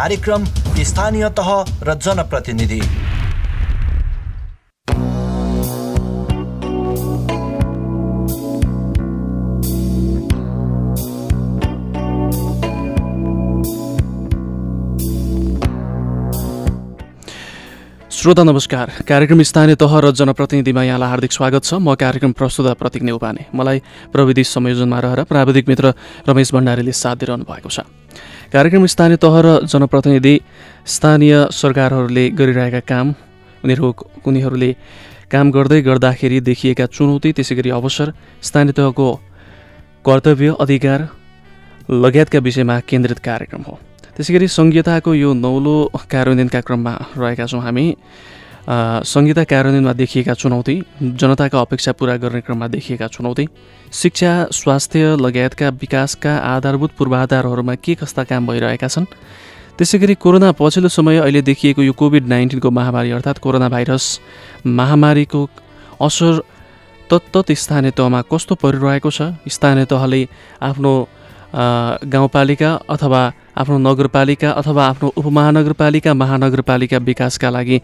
[0.00, 0.44] कार्यक्रम
[0.88, 1.48] स्थानीय तह
[1.84, 2.80] र जनप्रतिनिधि।
[18.20, 23.02] श्रोता नमस्कार। कार्यक्रम स्थानीय तह र जनप्रतिनिधिमा यहाँलाई हार्दिक स्वागत छ। म कार्यक्रम प्रस्तुता प्रतीक
[23.02, 23.78] नेउपाने। मलाई
[24.12, 25.94] प्रविधि संयोजनमा रहेर प्राविधिक मित्र
[26.28, 27.80] रमेश भण्डारीले साथ दिइरहनु भएको छ।
[28.52, 30.34] कार्यक्रम स्थानीय तह र जनप्रतिनिधि
[30.84, 33.14] स्थानीय सरकारहरूले गरिरहेका काम
[33.64, 33.88] उनीहरू
[34.28, 34.70] उनीहरूले
[35.32, 38.12] काम गर्दै गर्दाखेरि देखिएका चुनौती त्यसै गरी अवसर
[38.44, 39.08] स्थानीय तहको
[40.04, 41.08] कर्तव्य अधिकार
[41.88, 43.80] लगायतका विषयमा केन्द्रित कार्यक्रम हो।
[44.20, 45.74] त्यसै गरी सङ्घीयताको यो नौलो
[46.12, 47.84] कार्यान्वयनका क्रममा रहेका छौँ हामी।
[48.68, 50.74] संहिता कार्यान्वयनमा देखिएका चुनौती
[51.20, 53.44] जनताका अपेक्षा पुरा गर्ने क्रममा देखिएका चुनौती
[53.92, 59.08] शिक्षा स्वास्थ्य लगायतका विकासका आधारभूत पूर्वाधारहरूमा के कस्ता काम भइरहेका छन्?
[59.80, 64.04] त्यसै गरी कोरोना पछिल्लो समय अहिले देखिएको यो कोभिड नाइन्टिनको महामारी अर्थात् कोरोना भाइरस
[64.68, 65.40] महामारीको
[66.04, 66.42] असर
[67.08, 69.32] तत्त स्थानीय तहमा कस्तो परिरहेको छ?
[69.48, 70.20] स्थानीय तहले
[70.60, 70.92] आफ्नो
[71.52, 73.20] गाउँपालिका अथवा
[73.60, 77.80] आफ्नो नगरपालिका अथवा आफ्नो उपमहानगरपालिका महानगरपालिका विकासका लागि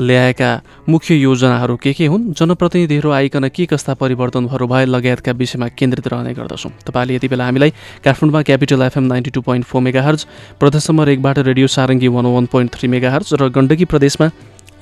[0.00, 0.50] ल्याएका
[0.88, 2.32] मुख्य योजनाहरू के के हुन्?
[2.32, 7.70] जनप्रतिनिधिहरू आइकन के कस्ता परिवर्तनहरू भए लगायतका विषयमा केन्द्रित रहने गर्दछौँ। तपाईँले यति बेला हामीलाई
[8.04, 10.26] काठमाडौँमा Capital FM ninety two point four megahertz
[10.60, 14.30] प्रदेश नम्बर एकबाट radio Sarangi one one point three megahertz र गण्डकी प्रदेशमा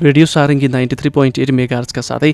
[0.02, 2.32] radio Sarangi ninety three point eight मेगार्सका साथै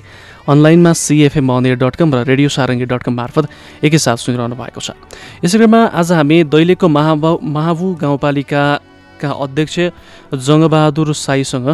[0.49, 3.45] अनलाइनमा सिएफएम अनियर डट कम र रेडियो सारङ्गी डट कम मार्फत
[3.85, 4.97] एकैसाथ सुनिरहनु भएको छ।
[5.45, 9.75] यसै क्रममा आज हामी दैलेखको महाबा महाबु गाउँपालिकाका अध्यक्ष
[10.41, 11.67] जङ्गबहादुर साईसँग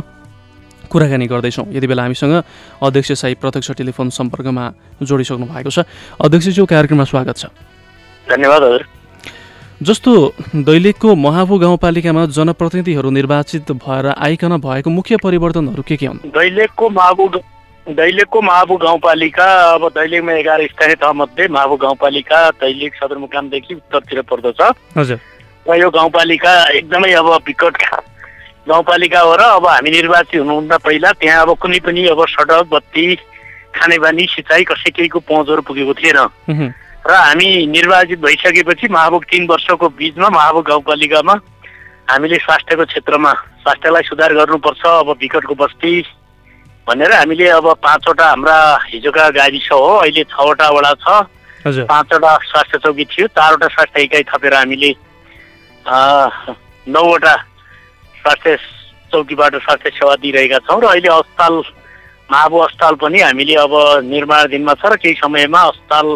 [0.91, 2.35] कुराकानी गर्दैछौँ। यति बेला हामीसँग
[2.83, 4.65] अध्यक्ष साई प्रत्यक्ष टेलिफोन सम्पर्कमा
[5.07, 5.87] जोडिसक्नु भएको छ।
[6.19, 7.45] अध्यक्षज्यू कार्यक्रममा स्वागत छ।
[8.27, 8.83] धन्यवाद हजुर।
[9.81, 10.11] जस्तो
[10.57, 16.17] दैलेखको महाबु गाउँपालिकामा जनप्रतिनिधिहरू निर्वाचित भएर आइकन भएको मुख्य परिवर्तनहरू के के हुन्?
[16.33, 17.27] दैलेखको महाबु
[17.87, 24.61] दैलेखको महाबु गाउँपालिका अब दैलेखमा एघार स्थानीय तहमध्ये महाबु गाउँपालिका दैलेख सदरमुकामदेखि उत्तरतिर पर्दछ।
[24.97, 25.19] हजुर।
[25.69, 27.77] र यो गाउँपालिका एकदमै अब विकट
[28.67, 33.15] गाउँपालिका हो र अब हामी निर्वाचित हुनुभन्दा पहिला त्यहाँ अब कुनै पनि अब सडक बत्ती
[33.77, 36.73] खानेपानी सिँचाइ कसै केहीको पहुँचहरू पुगेको थिएन।
[37.05, 41.33] र हामी निर्वाचित भइसकेपछि महाबुक तिन वर्षको बिचमा महाबुक गाउँपालिकामा
[42.09, 45.93] हामीले स्वास्थ्यको क्षेत्रमा स्वास्थ्यलाई सुधार गर्नुपर्छ अब विकटको बस्ती
[46.87, 48.57] भनेर हामीले अब पाँचवटा हाम्रा
[48.91, 51.07] हिजोका गाविस हो अहिले छवटा वडा छ।
[51.87, 54.91] पाँचवटा स्वास्थ्य चौकी थियो चारवटा स्वास्थ्य इकाइ थपेर हामीले
[56.87, 57.35] नौवटा
[58.23, 58.55] स्वास्थ्य
[59.11, 61.55] चौकीबाट स्वास्थ्य सेवा दिइरहेका छौँ र अहिले अस्पताल
[62.31, 63.73] महाबु अस्पताल पनि हामीले अब
[64.07, 66.07] निर्माणाधीनमा छ र केही समयमा अस्पताल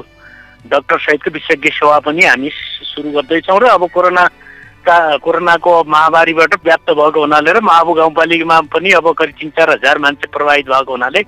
[0.66, 2.50] डक्टर सहितको विशेषज्ञ सेवा पनि हामी
[2.86, 9.12] सुरु गर्दैछौँ र अब कोरोनाका कोरोनाको महामारीबाट व्याप्त भएको हुनाले र महाबु गाउँपालिकामा पनि अब
[9.18, 11.22] करिब तिन चार हजार मान्छे प्रभावित भएको हुनाले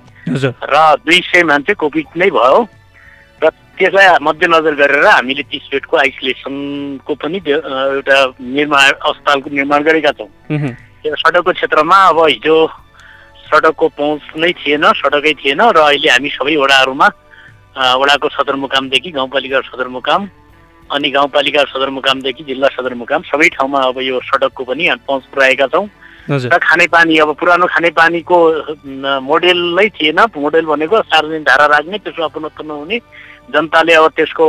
[0.64, 2.62] र दुई सय मान्छे कोभिड नै भयो
[3.42, 10.30] र त्यसलाई मध्यनजर गरेर हामीले तिस बेडको आइसोलेसनको पनि एउटा निर्माण अस्पतालको निर्माण गरेका छौँ।
[11.04, 12.56] सडकको क्षेत्रमा अब हिजो
[13.50, 17.08] सडकको पहुँच नै थिएन सडकै थिएन र अहिले हामी सबै वडाहरूमा
[17.74, 20.22] वडाको सदरमुकामदेखि गाउँपालिका सदरमुकाम
[20.90, 25.86] अनि गाउँपालिका सदरमुकामदेखि जिल्ला सदरमुकाम। सबै ठाउँमा अब यो सडकको पनि पहुँच पुऱ्याएका छौँ।
[26.24, 28.36] र खानेपानी अब पुरानो खानेपानीको
[29.20, 32.98] मोडेल नै थिएन। मोडेल भनेको सार्वजनिक धारा राख्ने त्यसको अपनत्व नहुने
[33.50, 34.46] जनताले अब त्यसको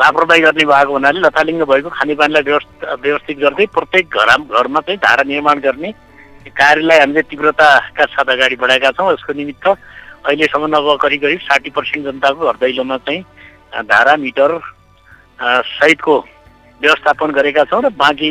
[0.00, 5.22] लापरवाही गर्ने भएको हुनाले लथालिङ्ग भएको खानेपानीलाई व्यवस्था व्यवस्थित गर्दै प्रत्येक घर घरमा चाहिँ धारा
[5.24, 5.90] निर्माण गर्ने
[6.52, 9.66] कार्यलाई हामीले तीव्रताका साथ अगाडि बढाएका छौँ। यसको निमित्त
[10.26, 13.22] अहिलेसम्म अब करिब करिब साठी पर्सेन्ट जनताको घर दैलोमा चाहिँ
[13.90, 14.58] धारा मिटर
[15.40, 16.18] सहितको
[16.80, 18.30] व्यवस्थापन गरेका छौँ र बाँकी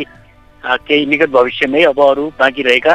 [0.64, 2.94] केही निकट भविष्यमै अब अरू बाँकी रहेका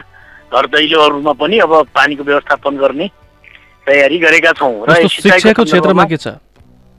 [0.52, 3.08] घर दैलोहरूमा पनि अब पानीको व्यवस्थापन गर्ने
[3.86, 6.26] तयारी गरेका छौँ र शिक्षाको क्षेत्रमा के छ?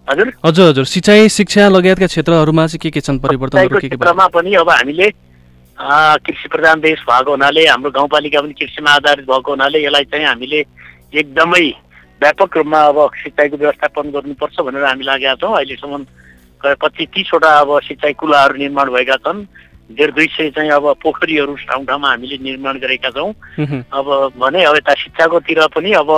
[0.08, 4.54] हजुर। हजुर हजुर। सिँचाइ शिक्षा लगायतका क्षेत्रहरूमा चाहिँ के के छन् परिवर्तनहरू के क्षेत्रमा पनि
[4.62, 5.10] अब हामीले
[6.24, 10.60] कृषि प्रधान देश भएको हुनाले हाम्रो गाउँपालिका पनि कृषिमा आधारित भएको हुनाले यसलाई चाहिँ हामीले
[11.14, 11.66] एकदमै
[12.22, 16.04] व्यापक रूपमा अब सिँचाइको व्यवस्थापन गर्नुपर्छ भनेर हामी लागेका छौँ। अहिलेसम्म
[16.82, 19.46] पच्चिस तिसवटा अब सिँचाइ कुलाहरू निर्माण भएका छन्।
[19.88, 23.32] डेढ दुई सय चाहिँ अब पोखरीहरू ठाउँ ठाउँमा हामीले निर्माण गरेका छौँ।
[23.94, 26.12] अब भने अब यता शिक्षाकोतिर पनि अब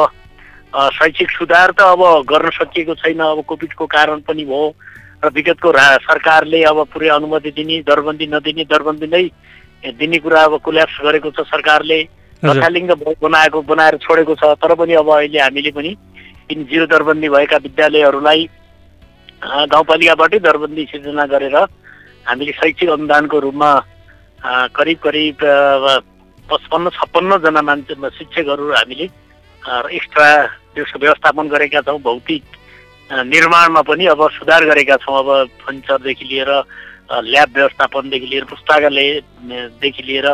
[0.95, 4.73] शैक्षिक सुधार त अब गर्न सकिएको छैन। अब कोभिडको कारण पनि भयो
[5.19, 5.69] र विगतको
[6.07, 9.23] सरकारले अब पुरै अनुमति दिने दरबन्दी नदिने दरबन्दी नै
[9.91, 11.99] दिने कुरा अब कुल्याप्स गरेको छ सरकारले।
[12.41, 15.91] लथालिङ्ग बनाएको बनाएर छोडेको छ तर पनि अब अहिले हामीले पनि
[16.47, 18.49] तिन जिरो दरबन्दी भएका विद्यालयहरूलाई
[19.67, 21.55] गाउँपालिकाबाटै दरबन्दी सिर्जना गरेर
[22.25, 23.71] हामीले शैक्षिक अनुदानको रूपमा
[24.71, 25.37] करिब करिब
[26.49, 29.05] पचपन्न छप्पन्नजना मान्छे शिक्षकहरू हामीले
[29.91, 30.29] एक्स्ट्रा
[30.73, 32.43] त्यसको व्यवस्थापन गरेका छौँ भौतिक
[33.09, 36.51] निर्माणमा पनि अब सुधार गरेका छौँ अब फर्निचरदेखि लिएर
[37.25, 40.27] ल्याब व्यवस्थापनदेखि लिएर पुस्तकालयदेखि लिएर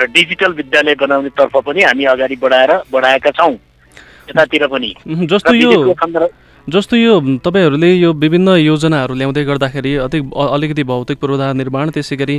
[0.00, 3.54] र डिजिटल विद्यालय बनाउनेतर्फ पनि हामी अगाडि बढाएर बढाएका छौँ।
[4.30, 4.94] यतातिर पनि।
[5.26, 5.94] जस्तो यो
[6.68, 12.16] जस्तो यो तपाईँहरूले यो विभिन्न योजनाहरू ल्याउँदै गर्दाखेरि अधिक अ- अलिकति भौतिक पूर्वाधार निर्माण त्यसै
[12.16, 12.36] गरी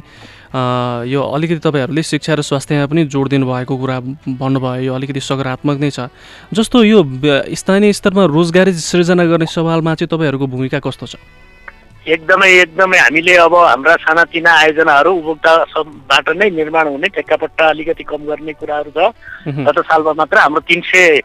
[1.12, 4.00] यो अलिकति तपाईँहरूले शिक्षा र स्वास्थ्यमा पनि जोड दिनुभएको कुरा
[4.40, 6.08] भन्नुभयो यो अलिकति सकारात्मक नै छ।
[6.54, 7.04] जस्तो यो
[7.52, 11.16] स्थानीय स्तरमा रोजगारी सृजना गर्ने सवालमा चाहिँ तपाईँहरूको भूमिका कस्तो छ?
[12.04, 18.54] एकदमै एकदमै हामीले अब हाम्रा सानातिना आयोजनाहरू उपभोक्ताबाट नै निर्माण हुने ठेक्कापट्टा अलिकति कम गर्ने
[18.60, 19.00] कुराहरू छ।
[19.64, 21.20] गत सालमा मात्र हाम्रो तिन सय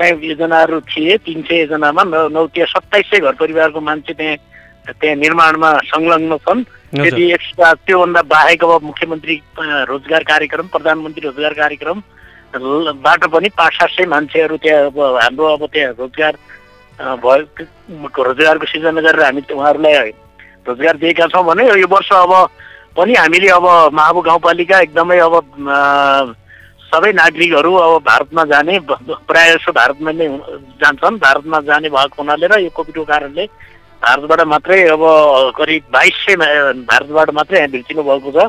[0.00, 4.96] चाहिँ योजनाहरू थिए तिन सय योजनामा नौ नौ तिया सत्ताइस सय घर परिवारको मान्छे त्यहाँ
[4.96, 6.64] त्यहाँ निर्माणमा संलग्न छन्।
[7.04, 9.36] यदि एक्स्ट्रा त्योभन्दा बाहेक अब मुख्यमन्त्री
[9.92, 12.02] रोजगार कार्यक्रम प्रधानमन्त्री रोजगार कार्यक्रम
[12.54, 16.34] ल- बाट पनि पाँच सात सय मान्छेहरू त्यहाँ अब हाम्रो अब त्यहाँ रोजगार
[17.00, 20.10] भयो रोजगारको सिर्जना गरेर हामी उहाँहरूलाई
[20.68, 22.32] रोजगार दिएका छौँ भने यो वर्ष अब
[22.96, 25.34] पनि हामीले अब महाबु गाउँपालिका एकदमै अब
[26.86, 28.78] सबै नागरिकहरू अब भारतमा जाने
[29.26, 30.26] प्रायः जसो भारतमा नै
[30.78, 33.44] जान्छन्। भारतमा जाने भएको हुनाले र यो कोभिडको कारणले
[33.98, 35.02] भारतबाट मात्रै अब
[35.58, 36.34] करिब बाइस सय
[36.86, 38.46] भारतबाट मात्रै यहाँ भिर्चिनु भएको छ।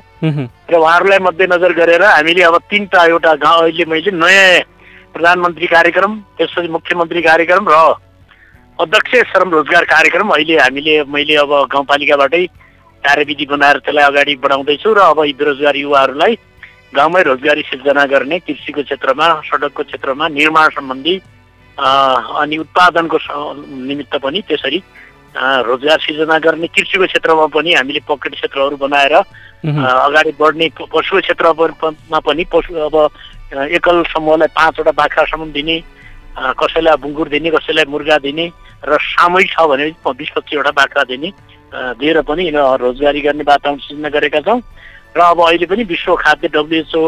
[0.69, 4.61] र उहाँहरूलाई मध्यनजर गरेर हामीले अब तिनवटा एउटा गाउँ अहिले मैले नयाँ
[5.13, 7.75] प्रधानमन्त्री कार्यक्रम त्यसपछि मुख्यमन्त्री कार्यक्रम र
[8.79, 12.45] अध्यक्ष श्रम रोजगार कार्यक्रम अहिले हामीले मैले अब गाउँपालिकाबाटै
[13.03, 16.35] कार्यविधि बनाएर त्यसलाई अगाडि बढाउँदैछु र अब यी बेरोजगार युवाहरूलाई
[16.91, 21.15] गाउँमै रोजगारी सिर्जना गर्ने कृषिको क्षेत्रमा सडकको क्षेत्रमा निर्माण सम्बन्धी
[21.77, 23.17] अनि उत्पादनको
[23.87, 24.79] निमित्त पनि त्यसरी
[25.63, 32.43] रोजगार सिर्जना गर्ने कृषिको क्षेत्रमा पनि हामीले पकेट क्षेत्रहरू बनाएर अगाडि बढ्ने पशु क्षेत्रमा पनि
[32.51, 32.95] पशु अब
[33.71, 35.79] एकल समूहलाई पाँचवटा बाख्रासम्म दिने
[36.59, 38.51] कसैलाई बुङ्गुर दिने कसैलाई मुर्गा दिने
[38.83, 41.29] र सामूहिक छ भने बिस पच्चिसवटा बाख्रा दिने
[41.99, 44.59] दिएर पनि रोजगारी गर्ने वातावरण सृजना गरेका छौँ।
[45.15, 47.03] र अब अहिले पनि विश्व खाद्य डब्लुएचओ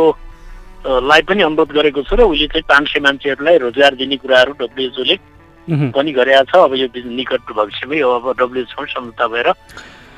[0.87, 5.15] लाई पनि अनुरोध गरेको छु र उसले चाहिँ पाँच सय मान्छेहरूलाई रोजगार दिने कुराहरू डब्लुएचओले।
[5.67, 9.47] पनि गरेका छ। अब यो निकट भविष्यमै अब डब्लुएचओ सम्झौता भएर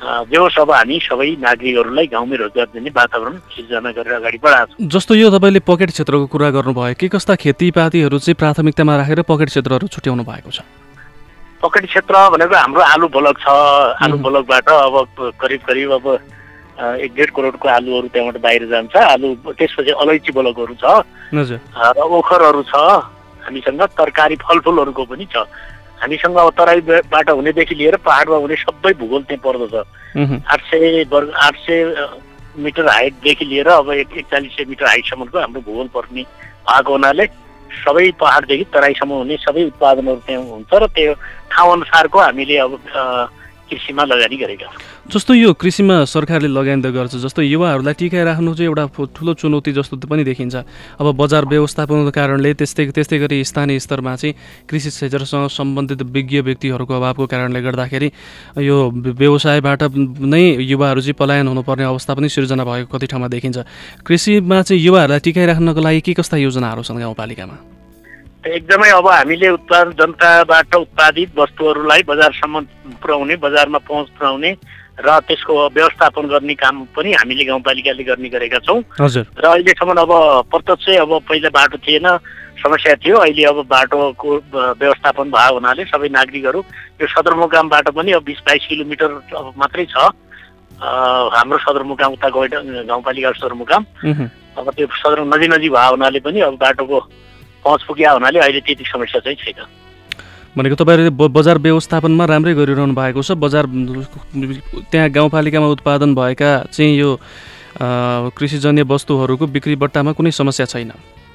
[0.00, 4.72] अ, जे होस् अब हामी सबै नागरिकहरूलाई गाउँमै रोजगार दिने वातावरण सिर्जना गरेर अगाडि बढाएको
[4.72, 9.48] छौँ। जस्तो यो तपाईँले पकेट क्षेत्रको कुरा गर्नुभयो के कस्ता खेतीपातीहरू चाहिँ प्राथमिकतामा राखेर पकेट
[9.52, 10.64] क्षेत्रहरू छुट्याउनु भएको छ?
[11.62, 13.48] पकेट क्षेत्र भनेको हाम्रो आलु ब्लक छ।
[14.00, 14.16] आलु.
[14.18, 14.94] ब्लकबाट अब
[15.40, 16.06] करिब करिब अब
[16.80, 20.84] एक डेढ करोडको आलुहरू त्यहाँबाट बाहिर जान्छ। आलु त्यसपछि अलैँची ब्लकहरू छ।
[21.36, 22.74] र ओखरहरू छ
[23.44, 25.44] हामीसँग। तरकारी फलफुलहरूको पनि छ।
[26.00, 29.74] हामीसँग अब तराईबाट हुनेदेखि लिएर पाहाडमा हुने सबै भूगोल त्यहाँ पर्दछ।
[30.48, 31.78] आठ सय वर्ग आठ सय
[32.56, 36.22] मिटर हाइटदेखि लिएर अब एक एकचालिस सय मिटर हाइटसम्मको हाम्रो भूगोल पर्ने
[36.64, 37.24] भएको हुनाले
[37.70, 41.12] सबै पाहाडदेखि तराईसम्म हुने सबै उत्पादनहरू त्यहाँ हुन्छ र त्यो
[41.52, 42.72] ठाउँ अनुसारको हामीले अब
[43.70, 48.84] कृषिमा लगानी गरेका छौँ। जस्तो यो कृषिमा सरकारले लगानी गर्छ जस्तो युवाहरूलाई टिकाइराख्नु चाहिँ एउटा
[49.16, 50.54] ठुलो चुनौती जस्तो पनि देखिन्छ।
[51.00, 54.34] अब बजार व्यवस्थापनको कारणले त्यस्तै त्यस्तै गरी स्थानीय स्तरमा चाहिँ
[54.70, 58.08] कृषि क्षेत्रसँग सम्बन्धित विज्ञ व्यक्तिहरूको अभावको कारणले गर्दाखेरि
[58.62, 59.82] यो व्य- व्यवसायबाट
[60.30, 63.58] नै युवाहरू चाहिँ पलायन हुनुपर्ने अवस्था पनि सिर्जना भएको कति ठाउँमा देखिन्छ।
[64.06, 67.56] कृषिमा चाहिँ युवाहरूलाई टिकाइराख्नको लागि के कस्ता योजनाहरू छन् गाउँपालिकामा?
[68.46, 72.60] एकदमै अब हामीले उत्पादन जनताबाट उत्पादित वस्तुहरूलाई बजारसम्म
[73.02, 74.50] पुर्याउने बजारमा पहुँच पुर्याउने
[75.00, 80.12] र त्यसको व्यवस्थापन गर्ने काम पनि हामीले गाउँपालिकाले गर्ने गरेका छौँ। र अहिलेसम्म अब
[80.52, 82.06] प्रत्यक्ष अब पहिला बाटो थिएन
[82.60, 84.28] समस्या थियो। अहिले अब बाटोको
[84.76, 86.60] व्यवस्थापन भएको हुनाले सबै नागरिकहरू
[87.00, 89.96] यो सदरमुकामबाट पनि अब बिस बाइस किलोमिटर अब मात्रै छ।
[90.80, 92.52] हाम्रो सदरमुकाम उता गैड
[92.88, 93.82] गाउँपालिका सदरमुकाम।
[94.60, 96.98] अब त्यो सदर नजिक नजिक भएको हुनाले पनि अब बाटोको
[97.64, 99.64] पहुँच पुग्या हुनाले अहिले त्यति समस्या चाहिँ छैन।
[100.56, 103.64] भनेको तपाईँहरूले बजार व्यवस्थापनमा राम्रै गरिरहनु भएको छ। बजार
[104.90, 107.10] त्यहाँ गाउँपालिकामा उत्पादन भएका चाहिँ यो
[108.34, 110.90] कृषिजन्य वस्तुहरूको बिक्री बट्टामा कुनै समस्या छैन?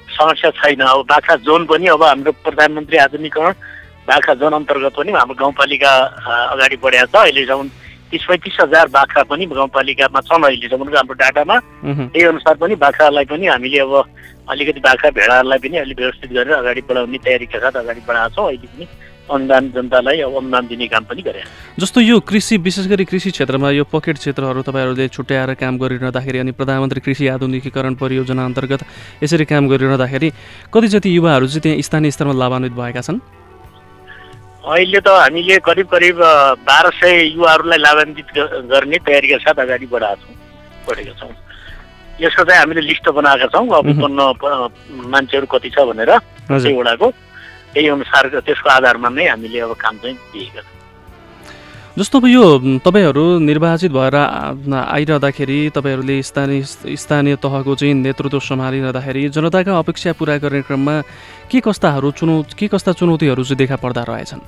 [0.08, 3.52] समस्या छैन। अब बाख्रा जोन पनि अब हाम्रो प्रधानमन्त्री आधुनिकरण
[4.04, 5.90] बाख्रा जोन अन्तर्गत पनि हाम्रो गाउँपालिका
[6.52, 7.68] अगाडि बढेको छ। अहिलेसम्म
[8.12, 11.56] तिस पैँतिस हजार बाख्रा पनि गाउँपालिकामा छन्। अहिलेसम्मको हाम्रो डाटामा
[12.12, 13.92] त्यही अनुसार पनि बाख्रालाई पनि हामीले अब
[14.50, 18.66] अलिकति बाख्रा भेडाहरूलाई पनि अलिक व्यवस्थित गरेर अगाडि बढाउने तयारीका साथ अगाडि बढाएको छौँ। अहिले
[18.66, 18.86] पनि
[19.26, 21.42] अनुदान जनतालाई अब अनुदान दिने काम पनि गरे।
[21.78, 26.52] जस्तो यो कृषि विशेष गरी कृषि क्षेत्रमा यो पकेट क्षेत्रहरू तपाईँहरूले छुट्याएर काम गरिरहँदाखेरि अनि
[26.54, 28.82] प्रधानमन्त्री कृषि आधुनिकीकरण परियोजना अन्तर्गत
[29.22, 30.30] यसरी काम गरिरहँदाखेरि
[30.74, 33.18] कति जति युवाहरू चाहिँ त्यहाँ स्थानीय स्तरमा लाभान्वित भएका छन्?
[34.62, 36.16] अहिले त हामीले करिब करिब
[36.62, 38.30] बाह्र सय युवाहरूलाई लाभान्वित
[38.70, 40.34] गर्ने तयारीका साथ अगाडि बढाएको छौँ
[40.86, 41.34] बढेका छौँ।
[42.20, 44.20] यसको चाहिँ हामीले लिस्ट बनाएका छौँ। अब उत्पन्न
[45.12, 46.10] मान्छेहरू कति छ भनेर
[46.48, 47.06] त्यहीवटाको
[47.74, 50.74] त्यही अनुसार त्यसको आधारमा नै हामीले अब काम चाहिँ दिएका छौँ।
[51.96, 52.44] जस्तो अब यो
[52.84, 60.60] तपाईँहरू निर्वाचित भएर आइरहँदाखेरि तपाईँहरूले स्थानीय स्थानीय तहको चाहिँ नेतृत्व सम्हालिरहँदाखेरि जनताका अपेक्षा पुरा गर्ने
[60.68, 61.00] क्रममा
[61.48, 64.40] के कस्ताहरू चुनौ के कस्ता चुनौतीहरू चाहिँ देखा पर्दा रहेछन्?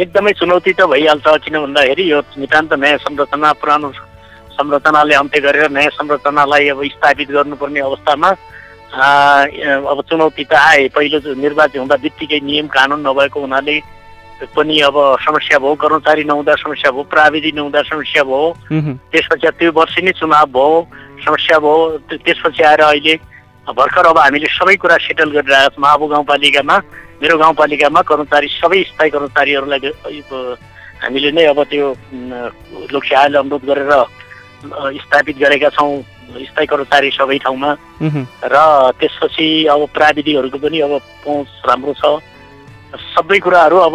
[0.00, 3.88] एकदमै चुनौती त भइहाल्छ। किन भन्दाखेरि यो नितान्त नयाँ संरचना पुरानो
[4.54, 8.30] संरचनाले अन्त्य गरेर नयाँ संरचनालाई अब स्थापित गर्नुपर्ने अवस्थामा
[8.94, 13.76] अब चुनौती त आए। पहिलो निर्वाचित हुँदा बित्तिकै नियम कानुन नभएको हुनाले
[14.54, 14.96] पनि अब
[15.26, 18.42] समस्या भयो कर्मचारी नहुँदा समस्या भयो प्राविधि नहुँदा समस्या भयो।
[19.10, 20.86] त्यसपछि त्यो वर्ष नै चुनाव भयो
[21.26, 21.76] समस्या भयो।
[22.08, 23.14] त्यो- त्यसपछि आएर अहिले
[23.66, 26.76] भर्खर अब हामीले सबै कुरा सेटल गरिरहेका छौँ। महाबु गाउँपालिकामा
[27.22, 30.58] मेरो गाउँपालिकामा कर्मचारी सबै स्थायी कर्मचारीहरूलाई अब
[31.02, 31.86] हामीले नै अब त्यो
[32.92, 33.92] लोकसेवाले अनुरोध गरेर
[34.64, 36.02] स्थापित गरेका छौँ
[36.34, 37.70] स्थायी कर्मचारी सबै ठाउँमा।
[38.44, 38.56] र
[39.00, 40.92] त्यसपछि अब प्राविधिकहरूको पनि अब
[41.24, 42.04] पहुँच राम्रो छ।
[43.14, 43.94] सबै कुराहरू अब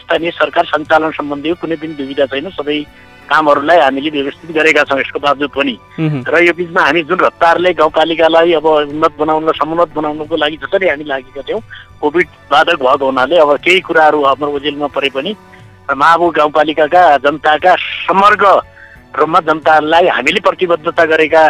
[0.00, 2.78] स्थानीय सरकार सञ्चालन सम्बन्धी कुनै पनि दुविधा छैन। सबै
[3.24, 5.74] कामहरूलाई हामीले व्यवस्थित गरेका छौँ यसको बावजुद पनि।
[6.28, 11.04] र यो बिचमा हामी जुन रफ्तारले गाउँपालिकालाई अब उन्नत बनाउन समुन्नत बनाउनको लागि जसरी हामी
[11.04, 11.60] लागेका थियौँ
[12.00, 15.32] कोभिड बाधक भएको हुनाले अब केही कुराहरू हाम्रो ओजेलमा परे पनि
[15.88, 17.72] महाबु गाउँपालिकाका जनताका
[18.04, 18.44] समग्र
[19.18, 21.42] रूपमा जनतालाई हामीले प्रतिबद्धता गरेका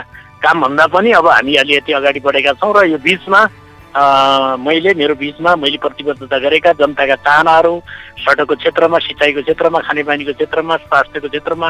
[0.45, 3.41] कामभन्दा पनि अब हामी अलिकति अगाडि बढेका छौँ र यो बिचमा
[4.61, 7.75] मैले मेरो बिचमा मैले प्रतिबद्धता गरेका जनताका चाहनाहरू
[8.21, 11.69] सडकको क्षेत्रमा सिँचाइको क्षेत्रमा खानेपानीको क्षेत्रमा स्वास्थ्यको क्षेत्रमा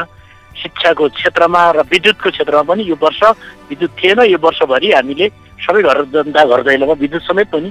[0.55, 3.21] शिक्षाको क्षेत्रमा र विद्युतको क्षेत्रमा पनि यो वर्ष
[3.69, 5.27] विद्युत थिएन। यो वर्षभरि हामीले
[5.61, 7.69] सबै घर जनता घर दैलोमा विद्युत समेत पनि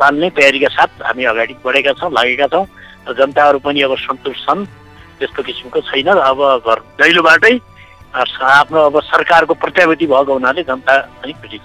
[0.00, 2.66] बाल्ने तयारीका साथ हामी अगाडि बढेका छौँ लागेका छौँ।
[3.08, 4.66] र जनताहरू पनि अब सन्तुष्ट छन्।
[5.18, 7.54] त्यस्तो किसिमको छैन अब घर दैलोबाटै
[8.16, 10.92] आफ्नो अब सरकारको प्रत्याभूति भएको हुनाले जनता
[11.22, 11.64] पनि खुसी छ।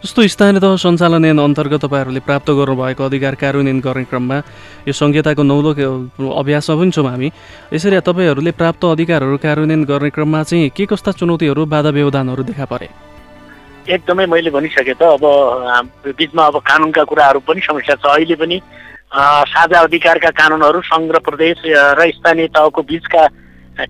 [0.00, 4.36] जस्तो स्थानीय तह सञ्चालन ऐन अन्तर्गत तपाईँहरूले प्राप्त गर्नुभएको अधिकार कार्यान्वयन गर्ने क्रममा
[4.88, 5.70] यो संहिताको नौलो
[6.40, 7.28] अभ्यासमा पनि छौँ हामी।
[7.74, 12.88] यसरी तपाईँहरूले प्राप्त अधिकारहरू कार्यान्वयन गर्ने क्रममा चाहिँ के कस्ता चुनौतीहरू बाधा व्यवधानहरू देखा परे?
[13.88, 15.24] एकदमै मैले भनिसकेँ त अब
[16.16, 18.56] बिचमा अब कानुनका कुराहरू पनि समस्या छ। अहिले पनि
[19.12, 21.62] साझा अधिकारका कानुनहरू सङ्घ र प्रदेश
[21.98, 23.26] र स्थानीय तहको बिचका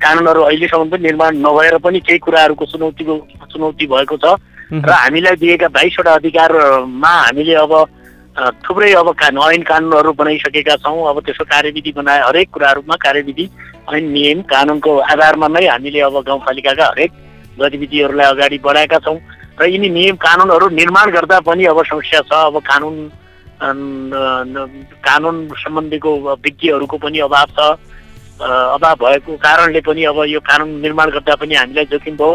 [0.01, 3.15] कानुनहरू अहिलेसम्म पनि निर्माण नभएर पनि केही कुराहरूको चुनौतीको
[3.53, 4.39] चुनौती भएको छ।
[4.71, 7.73] र हामीलाई दिएका बाइसवटा अधिकारमा हामीले अब
[8.65, 13.49] थुप्रै अब कानुन ऐन कानुनहरू बनाइसकेका छौँ। अब त्यसको कार्यविधि बनाए हरेक कुराहरूमा कार्यविधि
[13.93, 17.11] ऐन नियम कानुनको आधारमा नै हामीले अब गाउँपालिकाका हरेक
[17.61, 19.19] गतिविधिहरूलाई अगाडि बढाएका छौँ।
[19.61, 22.95] र यिनी नियम कानुनहरू निर्माण गर्दा पनि अब समस्या छ। अब कानुन
[23.63, 26.11] कानुन सम्बन्धीको
[26.45, 27.61] विज्ञहरूको पनि अभाव छ।
[28.41, 32.33] अभाव भएको कारणले पनि अब यो कानुन निर्माण गर्दा पनि हामीलाई जोखिम भयो।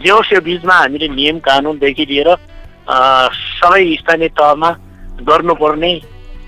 [0.00, 2.28] जे होस् यो बिचमा हामीले नियम कानुनदेखि लिएर
[2.88, 4.70] सबै स्थानीय तहमा
[5.28, 5.92] गर्नुपर्ने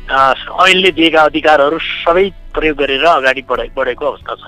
[0.08, 4.42] ऐनले दिएका अधिकारहरू सबै प्रयोग गरेर अगाडि बढे बढेको अवस्था छ।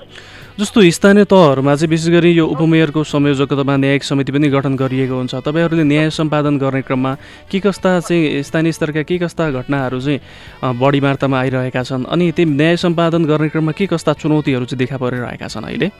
[0.57, 5.45] जस्तो स्थानीय तहहरूमा चाहिँ विशेष गरी यो उपमेयरको संयोजकतामा न्यायिक समिति पनि गठन गरिएको हुन्छ।
[5.45, 7.13] तपाईँहरूले न्याय सम्पादन गर्ने क्रममा
[7.45, 12.45] के कस्ता चाहिँ स्थानीय स्तरका के कस्ता घटनाहरू चाहिँ बढी मात्रामा आइरहेका छन् अनि ती
[12.57, 15.91] न्याय सम्पादन गर्ने क्रममा के कस्ता चुनौतीहरू चाहिँ देखा परिरहेका छन् अहिले?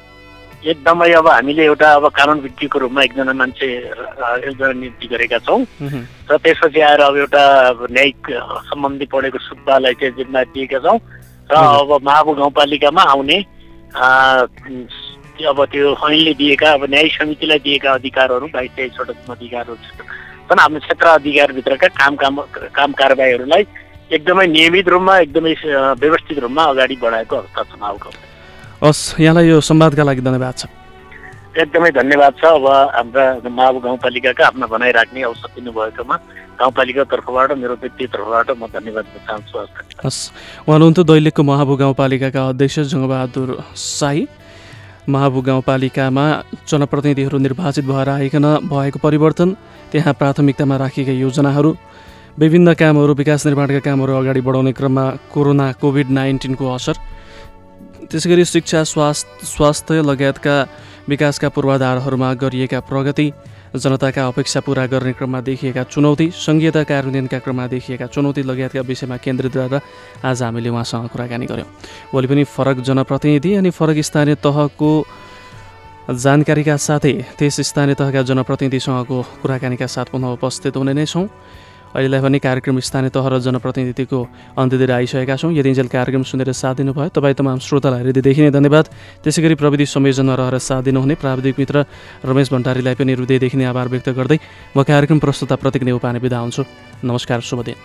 [0.65, 5.61] एकदमै अब हामीले एउटा अब कानुन विज्ञको रूपमा एकजना मान्छे एकजना नियुक्ति गरेका छौँ।
[6.33, 7.43] र त्यसपछि आएर अब एउटा
[7.93, 8.19] न्यायिक
[8.73, 10.97] सम्बन्धी पढेको सुब्बालाई चाहिँ जिम्मा दिएका छौँ।
[11.45, 13.37] र अब महाबु गाउँपालिकामा आउने
[13.95, 21.07] अब त्यो ऐनले दिएका अब न्यायिक समितिलाई दिएका अधिकारहरू बाइस तेइसवटा अधिकारहरू छन् आफ्नो क्षेत्र
[21.07, 22.35] अधिकारभित्रका काम काम
[22.75, 23.63] काम कारबाहीहरूलाई
[24.11, 25.53] एकदमै नियमित रूपमा एकदमै
[25.99, 28.09] व्यवस्थित रूपमा अगाडि बढाएको अवस्था छ महाबु
[28.83, 30.65] हस् यहाँलाई यो संवादका लागि धन्यवाद छ।
[31.57, 32.65] एकदमै धन्यवाद छ। अब
[32.95, 36.15] हाम्रा मावु गाउँपालिकाका आफ्ना भनाइ राख्ने अवसर दिनुभएकोमा
[36.59, 39.55] गाउँपालिकाको तर्फबाट मेरो तर्फबाट म धन्यवाद दिन चाहन्छु।
[40.05, 40.19] हस्
[40.65, 44.27] उहाँ हुनुहुन्थ्यो दैलेखको महाबु गाउँपालिकाका अध्यक्ष जङ्गबहादुर साई
[45.07, 46.25] महाबु गाउँपालिकामा
[46.69, 49.49] जनप्रतिनिधिहरू निर्वाचित भएर आइकन भएको परिवर्तन
[49.91, 51.71] त्यहाँ प्राथमिकतामा राखिएका योजनाहरू
[52.39, 56.95] विभिन्न कामहरू विकास निर्माणका कामहरू अगाडि बढाउने क्रममा कोरोना कोभिड नाइन्टिनको असर
[58.09, 60.55] त्यसै गरी शिक्षा स्वास्थ्य स्वास्थ्य लगायतका
[61.09, 63.27] विकासका पूर्वाधारहरूमा गरिएका प्रगति
[63.75, 69.57] जनताका अपेक्षा पुरा गर्ने क्रममा देखिएका चुनौती सङ्घीयता कार्यान्वयनका क्रममा देखिएका चुनौती लगायतका विषयमा केन्द्रित
[69.57, 69.81] रहेर
[70.23, 71.67] आज हामीले उहाँसँग कुराकानी गऱ्यौँ
[72.13, 74.91] भोलि पनि फरक जनप्रतिनिधि अनि फरक स्थानीय तहको
[76.07, 81.27] जानकारीका साथै त्यस स्थानीय तहका जनप्रतिनिधिसँगको कुराकानीका साथ पुनः उपस्थित हुने नै छौँ।
[81.95, 84.19] अहिलेलाई पनि कार्यक्रम स्थानीय तह र जनप्रतिनिधिको
[84.59, 88.85] अन्त्यतिर आइसकेका छौँ। यतिन्जेल कार्यक्रम सुनेर साथ दिनुभयो। तपाईँ तमाम श्रोतालाई हृदयदेखि नै धन्यवाद।
[89.23, 91.75] त्यसै गरी प्रविधि संयोजनमा रहेर साथ दिनुहुने प्राविधिक मित्र
[92.25, 94.37] रमेश भण्डारीलाई पनि हृदयदेखि नै आभार व्यक्त गर्दै
[94.75, 96.63] म कार्यक्रम प्रस्तुता प्रतीक नेउपाने बिदा हुन्छु।
[97.07, 97.77] नमस्कार शुभ दिन।